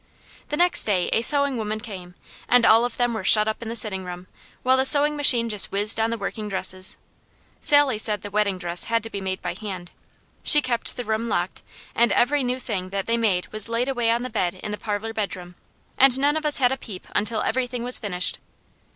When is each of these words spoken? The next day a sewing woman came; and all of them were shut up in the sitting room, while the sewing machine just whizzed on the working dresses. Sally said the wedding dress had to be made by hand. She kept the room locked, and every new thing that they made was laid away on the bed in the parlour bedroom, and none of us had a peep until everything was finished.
The 0.49 0.57
next 0.57 0.85
day 0.85 1.09
a 1.09 1.21
sewing 1.21 1.57
woman 1.57 1.79
came; 1.79 2.15
and 2.49 2.65
all 2.65 2.85
of 2.85 2.97
them 2.97 3.13
were 3.13 3.23
shut 3.23 3.47
up 3.47 3.61
in 3.61 3.69
the 3.69 3.75
sitting 3.75 4.03
room, 4.03 4.25
while 4.63 4.77
the 4.77 4.83
sewing 4.83 5.15
machine 5.15 5.47
just 5.47 5.71
whizzed 5.71 5.99
on 5.99 6.09
the 6.09 6.17
working 6.17 6.49
dresses. 6.49 6.97
Sally 7.59 7.99
said 7.99 8.23
the 8.23 8.31
wedding 8.31 8.57
dress 8.57 8.85
had 8.85 9.03
to 9.03 9.11
be 9.11 9.21
made 9.21 9.43
by 9.43 9.53
hand. 9.53 9.91
She 10.41 10.59
kept 10.59 10.97
the 10.97 11.03
room 11.05 11.29
locked, 11.29 11.61
and 11.93 12.11
every 12.13 12.43
new 12.43 12.57
thing 12.59 12.89
that 12.89 13.05
they 13.05 13.15
made 13.15 13.49
was 13.53 13.69
laid 13.69 13.87
away 13.87 14.09
on 14.09 14.23
the 14.23 14.31
bed 14.31 14.55
in 14.55 14.71
the 14.71 14.77
parlour 14.79 15.13
bedroom, 15.13 15.53
and 15.99 16.17
none 16.17 16.35
of 16.35 16.47
us 16.47 16.57
had 16.57 16.71
a 16.71 16.77
peep 16.77 17.05
until 17.13 17.43
everything 17.43 17.83
was 17.83 17.99
finished. 17.99 18.39